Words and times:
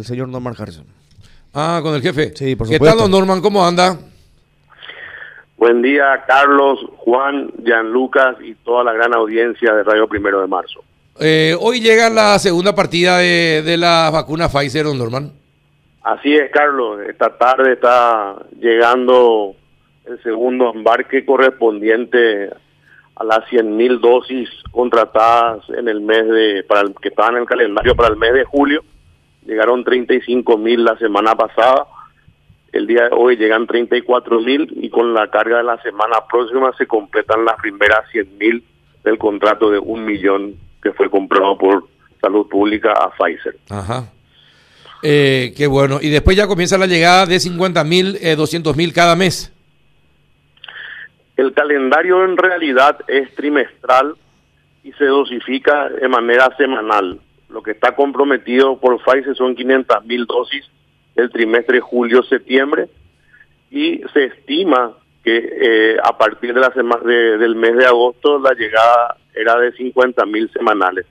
el 0.00 0.06
señor 0.06 0.28
Norman 0.28 0.54
Harrison. 0.56 0.86
Ah, 1.52 1.80
con 1.82 1.92
el 1.92 2.00
jefe. 2.00 2.30
Sí, 2.36 2.54
por 2.54 2.68
¿Qué 2.68 2.74
supuesto. 2.74 2.98
tal, 2.98 3.10
don 3.10 3.18
Norman? 3.18 3.40
¿Cómo 3.40 3.66
anda? 3.66 3.98
Buen 5.56 5.82
día, 5.82 6.22
Carlos, 6.28 6.78
Juan, 6.98 7.50
Gianlucas 7.64 8.36
y 8.40 8.54
toda 8.54 8.84
la 8.84 8.92
gran 8.92 9.12
audiencia 9.12 9.74
de 9.74 9.82
Radio 9.82 10.06
Primero 10.06 10.40
de 10.40 10.46
Marzo. 10.46 10.84
Eh, 11.18 11.56
hoy 11.58 11.80
llega 11.80 12.10
la 12.10 12.38
segunda 12.38 12.76
partida 12.76 13.18
de, 13.18 13.62
de 13.64 13.76
la 13.76 14.08
vacuna 14.12 14.48
Pfizer, 14.48 14.84
don 14.84 14.98
Norman. 14.98 15.32
Así 16.04 16.32
es, 16.32 16.48
Carlos. 16.52 17.00
Esta 17.08 17.36
tarde 17.36 17.72
está 17.72 18.36
llegando 18.60 19.56
el 20.04 20.22
segundo 20.22 20.74
embarque 20.76 21.26
correspondiente 21.26 22.50
a 23.16 23.24
las 23.24 23.40
100.000 23.50 23.98
dosis 23.98 24.48
contratadas 24.70 25.68
en 25.76 25.88
el 25.88 26.00
mes 26.02 26.24
de, 26.28 26.64
para 26.68 26.82
el, 26.82 26.94
que 27.02 27.08
estaban 27.08 27.34
en 27.34 27.40
el 27.40 27.48
calendario 27.48 27.96
para 27.96 28.10
el 28.10 28.16
mes 28.16 28.32
de 28.32 28.44
julio. 28.44 28.84
Llegaron 29.48 29.82
35.000 29.82 30.76
la 30.76 30.98
semana 30.98 31.34
pasada. 31.34 31.86
El 32.70 32.86
día 32.86 33.04
de 33.04 33.10
hoy 33.12 33.36
llegan 33.36 33.66
34.000 33.66 34.68
y 34.76 34.90
con 34.90 35.14
la 35.14 35.30
carga 35.30 35.56
de 35.56 35.64
la 35.64 35.80
semana 35.80 36.18
próxima 36.30 36.70
se 36.76 36.86
completan 36.86 37.46
las 37.46 37.56
primeras 37.56 38.04
100.000 38.12 38.62
del 39.04 39.16
contrato 39.16 39.70
de 39.70 39.78
un 39.78 40.04
millón 40.04 40.56
que 40.82 40.92
fue 40.92 41.08
comprado 41.08 41.56
por 41.56 41.88
Salud 42.20 42.46
Pública 42.46 42.92
a 42.92 43.10
Pfizer. 43.10 43.56
Ajá. 43.70 44.12
Eh, 45.02 45.54
qué 45.56 45.66
bueno. 45.66 45.98
Y 46.02 46.10
después 46.10 46.36
ya 46.36 46.46
comienza 46.46 46.76
la 46.76 46.86
llegada 46.86 47.24
de 47.24 47.40
50 47.40 47.84
mil, 47.84 48.18
eh, 48.20 48.36
200 48.36 48.76
mil 48.76 48.92
cada 48.92 49.16
mes. 49.16 49.50
El 51.38 51.54
calendario 51.54 52.22
en 52.22 52.36
realidad 52.36 52.98
es 53.06 53.34
trimestral 53.34 54.14
y 54.84 54.92
se 54.92 55.06
dosifica 55.06 55.88
de 55.88 56.06
manera 56.06 56.54
semanal. 56.58 57.18
Lo 57.50 57.62
que 57.62 57.70
está 57.72 57.94
comprometido 57.96 58.78
por 58.78 58.98
Pfizer 59.02 59.34
son 59.36 59.54
500 59.54 60.04
mil 60.04 60.26
dosis 60.26 60.64
del 61.14 61.30
trimestre 61.30 61.80
julio-septiembre 61.80 62.88
y 63.70 64.00
se 64.12 64.24
estima 64.26 64.92
que 65.24 65.36
eh, 65.36 65.96
a 66.02 66.16
partir 66.16 66.54
de 66.54 66.60
la 66.60 66.72
sema- 66.72 67.00
de- 67.04 67.38
del 67.38 67.54
mes 67.56 67.76
de 67.76 67.86
agosto 67.86 68.38
la 68.38 68.52
llegada 68.54 69.16
era 69.34 69.58
de 69.58 69.72
50 69.72 70.24
mil 70.26 70.50
semanales. 70.52 71.06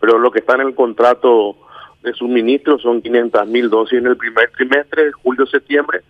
Pero 0.00 0.18
lo 0.18 0.30
que 0.30 0.40
está 0.40 0.54
en 0.54 0.62
el 0.62 0.74
contrato 0.74 1.56
de 2.02 2.12
suministro 2.12 2.78
son 2.78 3.00
500 3.00 3.46
mil 3.46 3.70
dosis 3.70 3.98
en 3.98 4.06
el 4.06 4.16
primer 4.16 4.50
trimestre, 4.50 5.12
julio-septiembre, 5.12 6.00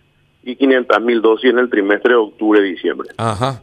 y 0.43 0.55
500 0.57 1.01
mil 1.01 1.21
dosis 1.21 1.49
en 1.51 1.59
el 1.59 1.69
trimestre 1.69 2.11
de 2.13 2.19
octubre-diciembre. 2.19 3.09
Ajá. 3.17 3.61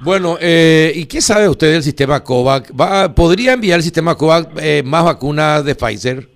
Bueno, 0.00 0.36
eh, 0.40 0.92
¿y 0.94 1.06
qué 1.06 1.20
sabe 1.20 1.48
usted 1.48 1.72
del 1.72 1.82
sistema 1.82 2.22
COVAX? 2.22 2.72
¿Va, 2.72 3.12
¿Podría 3.12 3.54
enviar 3.54 3.78
el 3.78 3.82
sistema 3.82 4.14
COVAX 4.14 4.48
eh, 4.62 4.82
más 4.84 5.04
vacunas 5.04 5.64
de 5.64 5.74
Pfizer? 5.74 6.28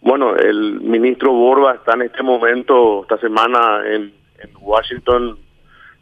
Bueno, 0.00 0.34
el 0.34 0.80
ministro 0.80 1.30
Borba 1.32 1.74
está 1.74 1.92
en 1.92 2.02
este 2.02 2.22
momento, 2.22 3.02
esta 3.02 3.18
semana 3.18 3.82
en, 3.86 4.14
en 4.38 4.50
Washington, 4.60 5.38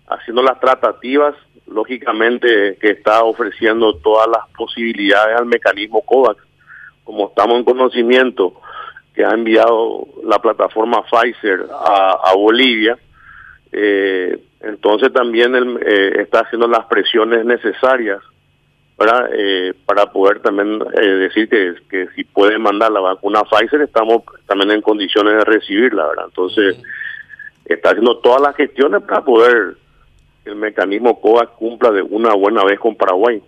haciendo 0.06 0.40
las 0.40 0.60
tratativas, 0.60 1.34
lógicamente 1.66 2.78
que 2.80 2.90
está 2.90 3.24
ofreciendo 3.24 3.96
todas 3.96 4.28
las 4.28 4.48
posibilidades 4.56 5.36
al 5.36 5.46
mecanismo 5.46 6.02
COVAX. 6.02 6.40
Como 7.02 7.28
estamos 7.28 7.56
en 7.56 7.64
conocimiento 7.64 8.54
que 9.14 9.24
ha 9.24 9.30
enviado 9.30 10.06
la 10.24 10.38
plataforma 10.38 11.02
Pfizer 11.02 11.66
a, 11.72 12.18
a 12.22 12.36
Bolivia, 12.36 12.96
eh, 13.72 14.38
entonces 14.60 15.12
también 15.12 15.54
él 15.54 15.78
eh, 15.86 16.22
está 16.22 16.40
haciendo 16.40 16.66
las 16.66 16.86
presiones 16.86 17.44
necesarias 17.44 18.20
¿verdad? 18.98 19.30
Eh, 19.32 19.74
para 19.86 20.10
poder 20.10 20.40
también 20.40 20.82
eh, 21.00 21.06
decir 21.06 21.48
que, 21.48 21.74
que 21.88 22.08
si 22.16 22.24
pueden 22.24 22.60
mandar 22.60 22.90
la 22.90 22.98
vacuna 22.98 23.44
Pfizer, 23.44 23.82
estamos 23.82 24.22
también 24.46 24.72
en 24.72 24.82
condiciones 24.82 25.34
de 25.34 25.44
recibirla, 25.44 26.08
¿verdad? 26.08 26.24
Entonces, 26.26 26.76
está 27.64 27.90
haciendo 27.90 28.18
todas 28.18 28.42
las 28.42 28.56
gestiones 28.56 29.02
para 29.02 29.24
poder 29.24 29.76
que 30.42 30.50
el 30.50 30.56
mecanismo 30.56 31.20
COVAX 31.20 31.52
cumpla 31.52 31.92
de 31.92 32.02
una 32.02 32.34
buena 32.34 32.64
vez 32.64 32.80
con 32.80 32.96
Paraguay. 32.96 33.40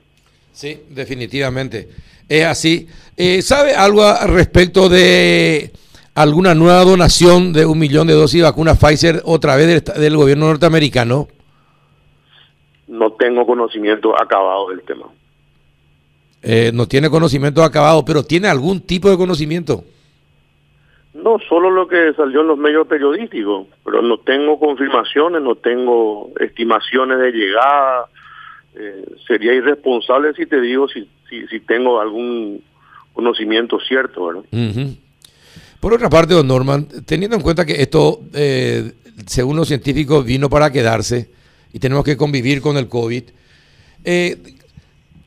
Sí, 0.53 0.84
definitivamente. 0.88 1.88
Es 2.28 2.44
así. 2.44 2.88
Eh, 3.16 3.42
¿Sabe 3.42 3.75
algo 3.75 4.04
al 4.04 4.32
respecto 4.32 4.88
de 4.88 5.72
alguna 6.22 6.54
nueva 6.54 6.84
donación 6.84 7.53
de 7.53 7.66
un 7.66 7.78
millón 7.78 8.06
de 8.06 8.14
dosis 8.14 8.41
de 8.41 8.44
vacuna 8.44 8.75
Pfizer 8.75 9.22
otra 9.25 9.56
vez 9.56 9.84
del, 9.84 10.16
gobierno 10.16 10.47
norteamericano? 10.47 11.28
No 12.88 13.12
tengo 13.12 13.47
conocimiento 13.47 14.20
acabado 14.20 14.70
del 14.70 14.82
tema. 14.82 15.06
Eh, 16.42 16.70
no 16.72 16.86
tiene 16.86 17.10
conocimiento 17.10 17.62
acabado, 17.62 18.04
pero 18.04 18.22
tiene 18.22 18.48
algún 18.48 18.80
tipo 18.80 19.10
de 19.10 19.16
conocimiento. 19.16 19.84
No 21.12 21.38
solo 21.48 21.70
lo 21.70 21.88
que 21.88 22.12
salió 22.14 22.41
en 22.41 22.48
los 22.48 22.59
medios 22.59 22.86
periodísticos, 22.86 23.66
pero 23.84 24.00
no 24.00 24.19
tengo 24.19 24.59
confirmaciones, 24.59 25.42
no 25.42 25.56
tengo 25.56 26.30
estimaciones 26.38 27.19
de 27.19 27.32
llegada. 27.32 28.06
Eh, 28.75 29.04
sería 29.26 29.53
irresponsable 29.53 30.32
si 30.34 30.47
te 30.47 30.60
digo 30.60 30.88
si, 30.88 31.09
si, 31.28 31.47
si 31.48 31.60
tengo 31.60 32.00
algún 32.00 32.62
conocimiento 33.12 33.78
cierto, 33.80 34.26
¿verdad? 34.26 34.44
Ujú. 34.53 34.97
Por 35.80 35.94
otra 35.94 36.10
parte, 36.10 36.34
don 36.34 36.46
Norman, 36.46 36.86
teniendo 37.06 37.36
en 37.36 37.42
cuenta 37.42 37.64
que 37.64 37.80
esto, 37.80 38.20
eh, 38.34 38.92
según 39.26 39.56
los 39.56 39.66
científicos, 39.66 40.24
vino 40.24 40.50
para 40.50 40.70
quedarse 40.70 41.30
y 41.72 41.78
tenemos 41.78 42.04
que 42.04 42.18
convivir 42.18 42.60
con 42.60 42.76
el 42.76 42.86
COVID, 42.86 43.24
eh, 44.04 44.38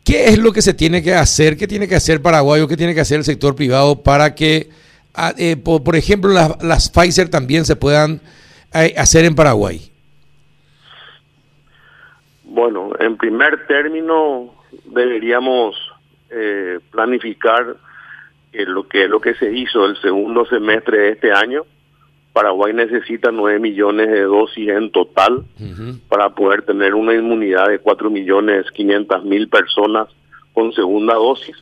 ¿qué 0.03 0.25
es 0.27 0.37
lo 0.37 0.53
que 0.53 0.61
se 0.61 0.75
tiene 0.75 1.01
que 1.01 1.15
hacer? 1.15 1.57
¿Qué 1.57 1.67
tiene 1.67 1.87
que 1.87 1.95
hacer 1.95 2.21
Paraguay 2.21 2.61
o 2.61 2.67
qué 2.67 2.77
tiene 2.77 2.93
que 2.93 3.01
hacer 3.01 3.17
el 3.17 3.23
sector 3.23 3.55
privado 3.55 4.03
para 4.03 4.35
que, 4.35 4.69
ah, 5.15 5.33
eh, 5.37 5.57
por, 5.57 5.83
por 5.83 5.95
ejemplo, 5.95 6.31
las, 6.31 6.61
las 6.61 6.89
Pfizer 6.89 7.29
también 7.29 7.65
se 7.65 7.75
puedan 7.75 8.21
eh, 8.73 8.93
hacer 8.97 9.25
en 9.25 9.35
Paraguay? 9.35 9.89
Bueno, 12.43 12.91
en 12.99 13.17
primer 13.17 13.65
término 13.67 14.53
deberíamos 14.85 15.75
eh, 16.29 16.79
planificar 16.91 17.75
que 18.53 18.65
lo 18.65 18.87
que 18.87 19.07
lo 19.07 19.19
que 19.19 19.33
se 19.35 19.51
hizo 19.51 19.85
el 19.85 19.97
segundo 19.97 20.45
semestre 20.45 20.97
de 20.99 21.09
este 21.09 21.31
año. 21.31 21.63
Paraguay 22.31 22.73
necesita 22.73 23.31
9 23.31 23.59
millones 23.59 24.09
de 24.09 24.21
dosis 24.21 24.69
en 24.69 24.91
total 24.91 25.43
para 26.09 26.29
poder 26.29 26.63
tener 26.63 26.95
una 26.95 27.13
inmunidad 27.13 27.67
de 27.67 27.77
4 27.77 28.09
millones 28.09 28.71
500 28.71 29.23
mil 29.23 29.49
personas 29.49 30.07
con 30.51 30.73
segunda 30.73 31.13
dosis. 31.13 31.55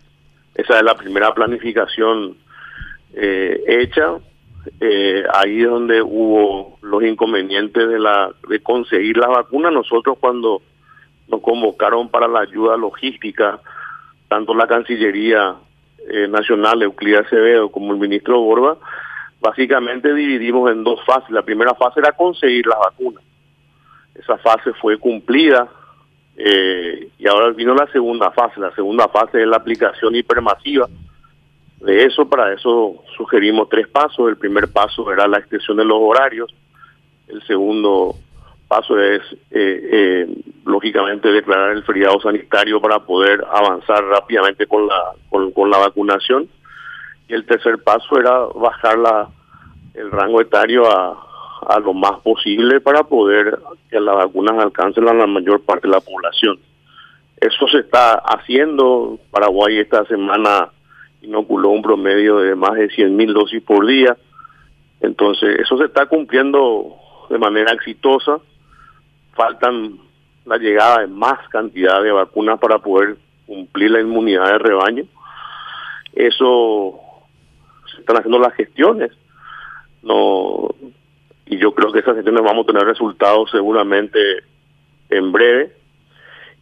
Esa 0.55 0.77
es 0.77 0.83
la 0.83 0.95
primera 0.95 1.33
planificación 1.33 2.37
eh, 3.13 3.61
hecha. 3.67 4.13
Eh, 4.79 5.23
ahí 5.33 5.61
es 5.61 5.69
donde 5.69 6.01
hubo 6.01 6.77
los 6.81 7.03
inconvenientes 7.03 7.89
de 7.89 7.99
la 7.99 8.31
de 8.47 8.61
conseguir 8.61 9.17
la 9.17 9.27
vacuna. 9.27 9.71
Nosotros 9.71 10.17
cuando 10.19 10.61
nos 11.27 11.41
convocaron 11.41 12.07
para 12.09 12.29
la 12.29 12.41
ayuda 12.41 12.77
logística, 12.77 13.59
tanto 14.29 14.53
la 14.53 14.67
Cancillería 14.67 15.55
eh, 16.09 16.27
Nacional, 16.27 16.81
Euclid 16.81 17.15
Acevedo, 17.15 17.71
como 17.71 17.93
el 17.93 17.99
ministro 17.99 18.39
Borba, 18.39 18.77
básicamente 19.39 20.13
dividimos 20.13 20.71
en 20.71 20.83
dos 20.83 21.03
fases. 21.05 21.29
La 21.29 21.43
primera 21.43 21.73
fase 21.75 21.99
era 21.99 22.11
conseguir 22.13 22.65
las 22.67 22.79
vacunas. 22.79 23.23
Esa 24.15 24.37
fase 24.37 24.73
fue 24.73 24.97
cumplida 24.97 25.69
eh, 26.37 27.09
y 27.17 27.27
ahora 27.27 27.51
vino 27.51 27.73
la 27.73 27.87
segunda 27.91 28.31
fase. 28.31 28.59
La 28.59 28.73
segunda 28.73 29.07
fase 29.07 29.41
es 29.41 29.47
la 29.47 29.57
aplicación 29.57 30.15
hipermasiva. 30.15 30.87
De 31.79 32.03
eso, 32.03 32.29
para 32.29 32.53
eso 32.53 33.03
sugerimos 33.17 33.69
tres 33.69 33.87
pasos. 33.87 34.29
El 34.29 34.37
primer 34.37 34.71
paso 34.71 35.11
era 35.11 35.27
la 35.27 35.39
extensión 35.39 35.77
de 35.77 35.85
los 35.85 35.97
horarios. 35.99 36.53
El 37.27 37.41
segundo 37.47 38.15
paso 38.71 38.97
es, 38.97 39.21
eh, 39.51 39.89
eh, 39.91 40.27
lógicamente, 40.63 41.29
declarar 41.29 41.71
el 41.71 41.83
feriado 41.83 42.21
sanitario 42.21 42.79
para 42.79 42.99
poder 42.99 43.43
avanzar 43.51 44.01
rápidamente 44.05 44.65
con 44.65 44.87
la, 44.87 45.11
con, 45.29 45.69
la 45.69 45.77
vacunación. 45.77 46.47
Y 47.27 47.33
el 47.33 47.45
tercer 47.45 47.83
paso 47.83 48.17
era 48.17 48.45
bajar 48.55 48.97
la, 48.97 49.27
el 49.93 50.09
rango 50.09 50.39
etario 50.39 50.89
a, 50.89 51.21
a 51.67 51.79
lo 51.81 51.93
más 51.93 52.21
posible 52.21 52.79
para 52.79 53.03
poder 53.03 53.59
que 53.89 53.99
las 53.99 54.15
vacunas 54.15 54.57
alcancen 54.57 55.05
a 55.09 55.13
la 55.13 55.27
mayor 55.27 55.61
parte 55.65 55.89
de 55.89 55.93
la 55.93 55.99
población. 55.99 56.57
Eso 57.41 57.67
se 57.67 57.79
está 57.79 58.13
haciendo. 58.13 59.19
Paraguay 59.31 59.79
esta 59.79 60.05
semana 60.05 60.69
inoculó 61.21 61.71
un 61.71 61.81
promedio 61.81 62.37
de 62.37 62.55
más 62.55 62.75
de 62.75 62.87
100 62.87 63.17
mil 63.17 63.33
dosis 63.33 63.61
por 63.63 63.85
día. 63.85 64.15
Entonces, 65.01 65.59
eso 65.59 65.77
se 65.77 65.85
está 65.87 66.05
cumpliendo 66.05 66.95
de 67.29 67.37
manera 67.37 67.73
exitosa. 67.73 68.39
Faltan 69.33 69.99
la 70.45 70.57
llegada 70.57 71.01
de 71.01 71.07
más 71.07 71.47
cantidad 71.49 72.01
de 72.01 72.11
vacunas 72.11 72.59
para 72.59 72.79
poder 72.79 73.17
cumplir 73.45 73.91
la 73.91 74.01
inmunidad 74.01 74.45
de 74.45 74.57
rebaño. 74.57 75.03
Eso 76.13 76.99
se 77.93 78.01
están 78.01 78.17
haciendo 78.17 78.39
las 78.39 78.53
gestiones. 78.53 79.11
No 80.01 80.69
y 81.51 81.57
yo 81.57 81.73
creo 81.73 81.91
que 81.91 81.99
esas 81.99 82.15
gestiones 82.15 82.43
vamos 82.43 82.63
a 82.63 82.71
tener 82.71 82.85
resultados 82.85 83.51
seguramente 83.51 84.17
en 85.09 85.33
breve. 85.33 85.73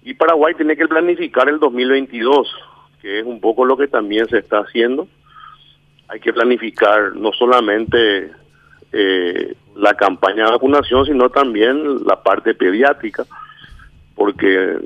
Y 0.02 0.16
Paraguay 0.16 0.56
tiene 0.56 0.76
que 0.76 0.88
planificar 0.88 1.48
el 1.48 1.60
2022, 1.60 2.52
que 3.00 3.20
es 3.20 3.26
un 3.26 3.40
poco 3.40 3.66
lo 3.66 3.78
que 3.78 3.88
también 3.88 4.28
se 4.30 4.40
está 4.40 4.62
haciendo. 4.62 5.08
hay 6.08 6.20
que 6.20 6.34
planificar 6.34 7.16
no 7.16 7.32
solamente 7.34 8.32
eh, 8.92 9.54
la 9.80 9.94
campaña 9.94 10.46
de 10.46 10.52
vacunación, 10.52 11.06
sino 11.06 11.30
también 11.30 12.06
la 12.06 12.22
parte 12.22 12.54
pediátrica, 12.54 13.26
porque 14.16 14.78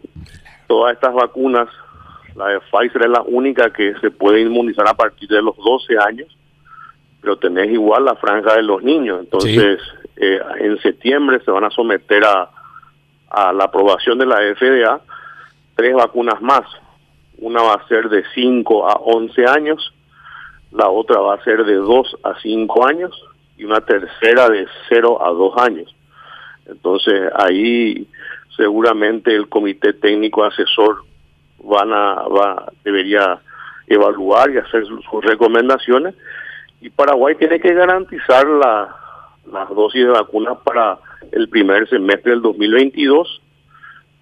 todas 0.68 0.94
estas 0.94 1.14
vacunas, 1.14 1.68
la 2.36 2.48
de 2.48 2.60
Pfizer 2.60 3.04
es 3.04 3.10
la 3.10 3.22
única 3.22 3.72
que 3.72 3.96
se 4.00 4.12
puede 4.12 4.42
inmunizar 4.42 4.88
a 4.88 4.94
partir 4.94 5.30
de 5.30 5.42
los 5.42 5.56
12 5.58 5.98
años, 5.98 6.38
pero 7.22 7.38
tenés 7.38 7.72
igual 7.72 8.06
la 8.06 8.16
franja 8.16 8.56
de 8.56 8.64
los 8.64 8.84
niños. 8.84 9.20
Entonces, 9.22 9.80
eh, 10.16 10.40
en 10.60 10.80
septiembre 10.82 11.42
se 11.44 11.52
van 11.52 11.64
a 11.64 11.72
someter 11.72 12.24
a, 12.26 12.50
a 13.30 13.54
la 13.54 13.66
aprobación 13.66 14.20
de 14.20 14.26
la 14.26 14.38
FDA 14.56 15.02
tres 15.76 15.96
vacunas 15.96 16.42
más. 16.42 16.66
Una 17.40 17.62
va 17.64 17.74
a 17.74 17.88
ser 17.88 18.10
de 18.10 18.24
5 18.36 18.90
a 18.90 18.94
11 18.94 19.46
años, 19.48 19.94
la 20.72 20.90
otra 20.90 21.20
va 21.20 21.36
a 21.36 21.44
ser 21.44 21.66
de 21.66 21.76
2 21.76 22.18
a 22.24 22.40
5 22.40 22.88
años 22.88 23.12
una 23.66 23.82
tercera 23.82 24.50
de 24.50 24.68
0 24.90 25.26
a 25.26 25.30
2 25.30 25.58
años. 25.58 25.96
Entonces 26.66 27.30
ahí 27.36 28.08
seguramente 28.56 29.36
el 29.36 29.50
comité 29.50 29.94
técnico 29.94 30.44
asesor 30.44 31.04
van 31.64 31.92
a 31.92 32.14
va, 32.28 32.72
debería 32.84 33.40
evaluar 33.88 34.52
y 34.52 34.58
hacer 34.58 34.86
sus, 34.86 35.26
recomendaciones. 35.26 36.16
Y 36.82 36.90
Paraguay 36.90 37.36
tiene 37.36 37.60
que 37.60 37.74
garantizar 37.74 38.46
la, 38.48 38.96
las 39.52 39.70
dosis 39.70 40.06
de 40.06 40.12
vacunas 40.12 40.58
para 40.64 40.98
el 41.32 41.50
primer 41.50 41.88
semestre 41.90 42.32
del 42.32 42.42
2022 42.42 43.42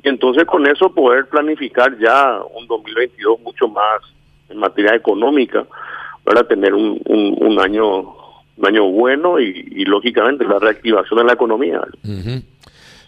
y 0.03 0.09
entonces 0.09 0.45
con 0.45 0.67
eso 0.67 0.93
poder 0.93 1.27
planificar 1.27 1.97
ya 1.99 2.39
un 2.53 2.67
2022 2.67 3.39
mucho 3.41 3.67
más 3.67 4.01
en 4.49 4.57
materia 4.57 4.95
económica 4.95 5.65
para 6.23 6.43
tener 6.43 6.73
un, 6.73 6.99
un, 7.05 7.59
año 7.59 8.13
un 8.57 8.68
año 8.68 8.86
bueno 8.89 9.39
y, 9.39 9.86
lógicamente 9.86 10.45
la 10.45 10.59
reactivación 10.59 11.19
de 11.19 11.25
la 11.25 11.33
economía. 11.33 11.81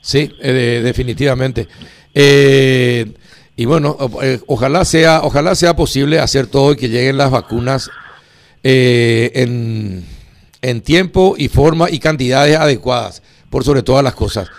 Sí, 0.01 0.31
eh, 0.41 0.81
definitivamente. 0.83 1.67
Eh, 2.13 3.05
y 3.55 3.65
bueno, 3.65 3.95
eh, 4.21 4.39
ojalá 4.47 4.83
sea 4.83 5.21
ojalá 5.23 5.55
sea 5.55 5.75
posible 5.75 6.19
hacer 6.19 6.47
todo 6.47 6.73
y 6.73 6.75
que 6.75 6.89
lleguen 6.89 7.17
las 7.17 7.31
vacunas 7.31 7.89
en, 8.63 10.03
en 10.61 10.81
tiempo 10.81 11.35
y 11.37 11.47
forma 11.47 11.89
y 11.89 11.99
cantidades 11.99 12.57
adecuadas, 12.57 13.21
por 13.49 13.63
sobre 13.63 13.83
todas 13.83 14.03
las 14.03 14.15
cosas. 14.15 14.49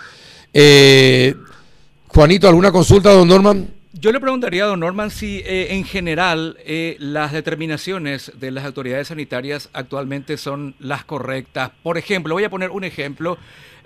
Juanito, 2.07 2.47
¿alguna 2.47 2.71
consulta, 2.71 3.11
don 3.11 3.27
Norman? 3.27 3.74
Yo 3.97 4.11
le 4.11 4.19
preguntaría 4.19 4.65
a 4.65 4.67
don 4.67 4.81
Norman 4.81 5.09
si 5.09 5.39
eh, 5.45 5.73
en 5.73 5.85
general 5.85 6.57
eh, 6.65 6.97
las 6.99 7.31
determinaciones 7.31 8.29
de 8.37 8.51
las 8.51 8.65
autoridades 8.65 9.07
sanitarias 9.07 9.69
actualmente 9.71 10.35
son 10.35 10.75
las 10.79 11.05
correctas. 11.05 11.71
Por 11.81 11.97
ejemplo, 11.97 12.35
voy 12.35 12.43
a 12.43 12.49
poner 12.49 12.71
un 12.71 12.83
ejemplo, 12.83 13.37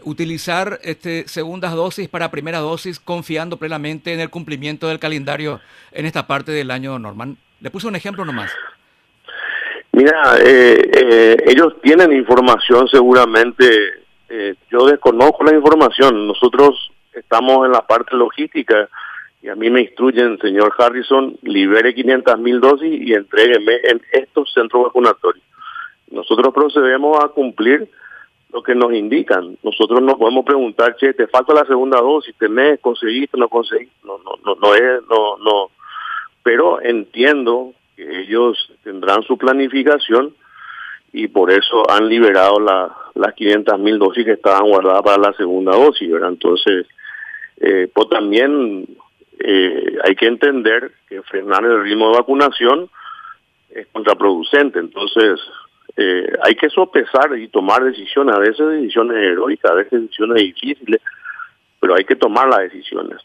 utilizar 0.02 0.80
este, 0.82 1.28
segundas 1.28 1.76
dosis 1.76 2.10
para 2.10 2.32
primera 2.32 2.58
dosis 2.58 3.00
confiando 3.00 3.58
plenamente 3.58 4.12
en 4.12 4.20
el 4.20 4.32
cumplimiento 4.32 4.88
del 4.88 4.98
calendario 4.98 5.62
en 5.92 6.08
esta 6.08 6.26
parte 6.26 6.52
del 6.52 6.72
año, 6.72 6.98
Norman. 6.98 7.38
Le 7.62 7.70
puse 7.70 7.86
un 7.86 7.96
ejemplo 7.96 8.26
nomás. 8.26 8.52
Mira, 9.92 10.40
eh, 10.44 11.38
ellos 11.46 11.76
tienen 11.84 12.14
información 12.14 12.88
seguramente. 12.88 13.66
yo 14.72 14.88
desconozco 14.88 15.44
la 15.44 15.54
información. 15.54 16.26
Nosotros 16.26 16.92
estamos 17.14 17.64
en 17.68 17.74
la 17.74 17.86
parte 17.86 18.16
logística 18.16 18.90
y 19.41 19.47
a 19.47 19.56
mí 19.56 19.69
me 19.69 19.81
instruyen, 19.81 20.38
señor 20.39 20.74
Harrison, 20.77 21.38
libere 21.44 21.95
500 21.95 22.39
mil 22.39 22.59
dosis 22.59 23.01
y 23.01 23.13
entrégueme 23.13 23.75
en 23.83 24.01
estos 24.12 24.51
centros 24.51 24.83
vacunatorios. 24.83 25.44
Nosotros 26.12 26.53
procedemos 26.53 27.24
a 27.24 27.30
cumplir 27.30 27.89
lo 28.51 28.63
que 28.63 28.75
nos 28.75 28.91
indican. 28.94 29.57
Nosotros 29.63 30.01
no 30.01 30.18
podemos 30.18 30.44
preguntar, 30.44 30.95
che, 30.97 31.13
te 31.13 31.27
falta 31.27 31.53
la 31.53 31.65
segunda 31.65 32.01
dosis, 32.01 32.36
tenés, 32.38 32.80
conseguiste, 32.81 33.38
no 33.38 33.47
conseguiste. 33.47 33.95
No, 34.03 34.18
no, 34.18 34.31
no, 34.44 34.56
no 34.56 34.75
es, 34.75 35.01
no, 35.09 35.38
no. 35.38 35.69
Pero 36.44 36.81
entiendo 36.81 37.74
que 37.95 38.21
ellos 38.21 38.74
tendrán 38.83 39.24
su 39.24 39.38
planificación 39.38 40.33
y 41.13 41.27
por 41.27 41.51
eso 41.51 41.89
han 41.89 42.09
liberado 42.09 42.59
la, 42.59 42.95
las 43.15 43.33
500 43.36 43.80
mil 43.80 44.00
dosis 44.00 44.25
que 44.25 44.33
estaban 44.33 44.68
guardadas 44.68 45.03
para 45.03 45.18
la 45.18 45.33
segunda 45.33 45.75
dosis, 45.75 46.12
¿verdad? 46.12 46.30
Entonces, 46.30 46.88
eh, 47.62 47.89
pues 47.94 48.09
también 48.09 48.88
eh, 49.39 49.97
hay 50.03 50.15
que 50.15 50.27
entender 50.27 50.91
que 51.07 51.21
frenar 51.24 51.63
el 51.65 51.83
ritmo 51.83 52.12
de 52.12 52.18
vacunación 52.18 52.89
es 53.69 53.88
contraproducente. 53.88 54.80
Entonces, 54.80 55.39
eh, 55.95 56.31
hay 56.44 56.56
que 56.56 56.69
sopesar 56.69 57.38
y 57.38 57.47
tomar 57.47 57.83
decisiones, 57.83 58.36
a 58.36 58.39
veces 58.39 58.68
decisiones 58.69 59.18
heroicas, 59.18 59.71
a 59.71 59.75
veces 59.75 60.01
decisiones 60.03 60.44
difíciles, 60.44 61.01
pero 61.80 61.95
hay 61.95 62.06
que 62.06 62.15
tomar 62.15 62.47
las 62.47 62.59
decisiones. 62.59 63.19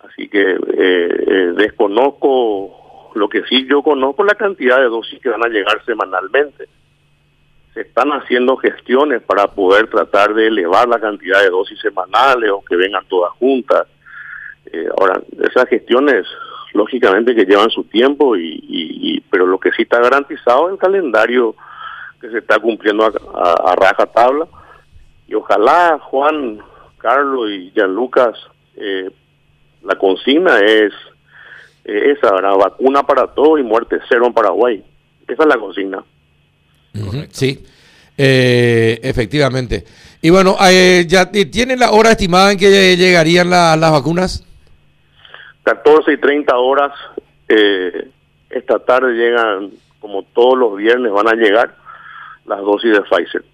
Así 0.00 0.28
que 0.28 0.52
eh, 0.52 0.58
eh, 0.76 1.52
desconozco, 1.56 3.12
lo 3.14 3.28
que 3.28 3.42
sí 3.44 3.66
yo 3.68 3.82
conozco 3.82 4.24
la 4.24 4.34
cantidad 4.34 4.78
de 4.78 4.84
dosis 4.88 5.20
que 5.20 5.30
van 5.30 5.44
a 5.44 5.48
llegar 5.48 5.84
semanalmente 5.84 6.68
se 7.74 7.82
están 7.82 8.08
haciendo 8.10 8.56
gestiones 8.56 9.20
para 9.22 9.48
poder 9.48 9.88
tratar 9.88 10.32
de 10.32 10.46
elevar 10.46 10.88
la 10.88 10.98
cantidad 10.98 11.42
de 11.42 11.50
dosis 11.50 11.78
semanales 11.78 12.50
o 12.50 12.64
que 12.64 12.74
vengan 12.74 13.04
todas 13.06 13.32
juntas. 13.32 13.86
Eh, 14.72 14.88
ahora, 14.98 15.20
esas 15.42 15.68
gestiones, 15.68 16.26
lógicamente 16.72 17.34
que 17.34 17.44
llevan 17.44 17.70
su 17.70 17.84
tiempo, 17.84 18.36
y, 18.36 19.22
pero 19.30 19.46
lo 19.46 19.58
que 19.58 19.70
sí 19.72 19.82
está 19.82 20.00
garantizado 20.00 20.68
es 20.68 20.72
el 20.74 20.78
calendario 20.78 21.54
que 22.20 22.30
se 22.30 22.38
está 22.38 22.58
cumpliendo 22.58 23.04
a, 23.04 23.74
raja 23.76 24.06
tabla. 24.06 24.46
Y 25.28 25.34
ojalá 25.34 25.98
Juan, 26.02 26.60
Carlos 26.98 27.50
y 27.50 27.70
Gianlucas, 27.72 28.36
eh, 28.76 29.10
la 29.82 29.96
consigna 29.96 30.58
es 30.60 30.92
esa, 31.84 32.30
vacuna 32.56 33.04
para 33.04 33.28
todo 33.28 33.58
y 33.58 33.62
muerte 33.62 33.98
cero 34.08 34.26
en 34.26 34.32
Paraguay. 34.32 34.84
Esa 35.28 35.42
es 35.42 35.48
la 35.48 35.58
consigna. 35.58 36.04
Sí, 37.30 37.64
eh, 38.16 38.98
efectivamente. 39.02 39.84
Y 40.22 40.30
bueno, 40.30 40.56
eh, 40.68 41.04
¿ya 41.06 41.30
tienen 41.30 41.78
la 41.78 41.92
hora 41.92 42.12
estimada 42.12 42.52
en 42.52 42.58
que 42.58 42.96
llegarían 42.96 43.50
las 43.50 43.92
vacunas? 43.92 44.45
14 45.66 46.12
y 46.12 46.16
30 46.16 46.56
horas. 46.56 46.92
Eh, 47.48 48.08
esta 48.50 48.78
tarde 48.78 49.14
llegan, 49.14 49.72
como 50.00 50.22
todos 50.22 50.56
los 50.56 50.76
viernes, 50.76 51.10
van 51.12 51.26
a 51.28 51.34
llegar 51.34 51.74
las 52.46 52.60
dosis 52.60 52.92
de 52.92 53.02
Pfizer. 53.02 53.44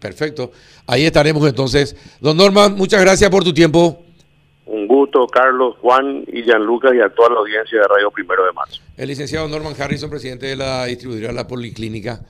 perfecto. 0.00 0.50
Ahí 0.86 1.06
estaremos 1.06 1.46
entonces. 1.48 1.96
Don 2.20 2.36
Norman, 2.36 2.74
muchas 2.74 3.00
gracias 3.00 3.30
por 3.30 3.44
tu 3.44 3.54
tiempo. 3.54 4.02
Un 4.66 4.88
gusto, 4.88 5.28
Carlos, 5.28 5.76
Juan 5.80 6.24
y 6.26 6.42
Gianluca 6.42 6.92
y 6.92 7.00
a 7.00 7.08
toda 7.10 7.30
la 7.30 7.38
audiencia 7.38 7.78
de 7.78 7.86
Radio 7.86 8.10
Primero 8.10 8.44
de 8.44 8.52
Marzo. 8.52 8.82
El 8.96 9.08
licenciado 9.08 9.46
Norman 9.46 9.74
Harrison, 9.78 10.10
presidente 10.10 10.46
de 10.46 10.56
la 10.56 10.86
distribuidora 10.86 11.28
de 11.28 11.34
la 11.34 11.46
Policlínica 11.46 12.20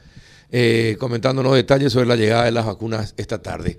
eh, 0.57 0.97
comentándonos 1.01 1.53
detalles 1.55 1.93
sobre 1.93 2.07
la 2.07 2.15
llegada 2.15 2.45
de 2.45 2.53
las 2.53 2.65
vacunas 2.65 3.15
esta 3.17 3.43
tarde. 3.43 3.77